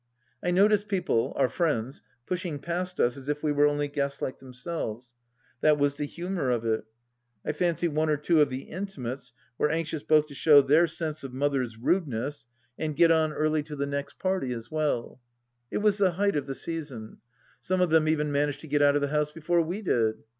I 0.43 0.49
noticed 0.49 0.87
people, 0.87 1.31
our 1.35 1.47
friends, 1.47 2.01
pushing 2.25 2.57
past 2.57 2.99
us 2.99 3.17
as 3.17 3.29
if 3.29 3.43
we 3.43 3.51
were 3.51 3.67
only 3.67 3.87
guests 3.87 4.19
like 4.19 4.39
themselves. 4.39 5.13
That 5.61 5.77
was 5.77 5.97
the 5.97 6.05
humour 6.07 6.49
of 6.49 6.65
it. 6.65 6.85
I 7.45 7.51
fancy 7.51 7.87
one 7.87 8.09
or 8.09 8.17
two 8.17 8.41
of 8.41 8.49
the 8.49 8.63
intimates 8.63 9.33
were 9.59 9.69
anxious 9.69 10.01
both 10.01 10.25
to 10.29 10.33
show 10.33 10.61
their 10.61 10.87
sense 10.87 11.23
of 11.23 11.33
Mother's 11.35 11.77
rudeness 11.77 12.47
and 12.79 12.95
get 12.95 13.11
on 13.11 13.31
early 13.31 13.61
to 13.61 13.75
the 13.75 13.85
THE 13.85 13.91
LAST 13.95 14.07
DITCH 14.07 14.13
49 14.19 14.39
next 14.39 14.41
party, 14.41 14.53
as 14.53 14.71
well. 14.71 15.21
It 15.69 15.77
was 15.83 15.99
the 15.99 16.13
height 16.13 16.35
of 16.35 16.47
the 16.47 16.55
season. 16.55 17.17
Some 17.59 17.79
of 17.79 17.91
them 17.91 18.07
even 18.07 18.31
managed 18.31 18.61
to 18.61 18.67
get 18.67 18.81
out 18.81 18.95
of 18.95 19.03
the 19.03 19.09
house 19.09 19.31
before 19.31 19.61
we 19.61 19.83
did. 19.83 20.23